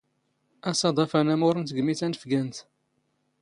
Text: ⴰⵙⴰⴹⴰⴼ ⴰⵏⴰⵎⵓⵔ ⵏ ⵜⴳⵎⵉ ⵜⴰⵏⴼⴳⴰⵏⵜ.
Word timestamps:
ⴰⵙⴰⴹⴰⴼ 0.69 1.05
ⴰⵏⴰⵎⵓⵔ 1.19 1.55
ⵏ 1.61 1.63
ⵜⴳⵎⵉ 1.69 1.93
ⵜⴰⵏⴼⴳⴰⵏⵜ. 1.99 2.57